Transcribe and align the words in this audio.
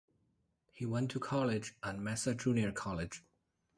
He 0.71 0.87
went 0.87 1.11
to 1.11 1.19
college 1.19 1.75
at 1.83 1.99
Mesa 1.99 2.33
Junior 2.33 2.71
College. 2.71 3.23